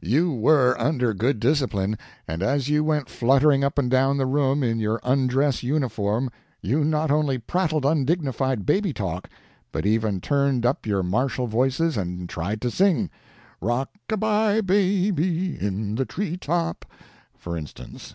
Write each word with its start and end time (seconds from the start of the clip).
you 0.00 0.30
were 0.32 0.80
under 0.80 1.12
good 1.12 1.40
dis 1.40 1.60
cipline, 1.60 1.98
and 2.28 2.44
as 2.44 2.68
you 2.68 2.84
went 2.84 3.08
fluttering 3.08 3.64
up 3.64 3.76
and 3.76 3.90
down 3.90 4.16
the 4.16 4.24
room 4.24 4.62
in 4.62 4.78
your 4.78 5.00
undress 5.02 5.64
uniform, 5.64 6.30
you 6.62 6.84
not 6.84 7.10
only 7.10 7.38
prattled 7.38 7.84
undignified 7.84 8.64
baby 8.64 8.92
talk, 8.92 9.28
but 9.72 9.84
even 9.84 10.20
tuned 10.20 10.64
up 10.64 10.86
your 10.86 11.02
martial 11.02 11.48
voices 11.48 11.96
and 11.96 12.28
tried 12.28 12.60
to 12.60 12.70
sing!— 12.70 13.10
Rock 13.60 13.90
a 14.12 14.16
by 14.16 14.60
Baby 14.60 15.60
in 15.60 15.96
the 15.96 16.04
Tree 16.06 16.36
top, 16.36 16.84
for 17.36 17.56
instance. 17.56 18.14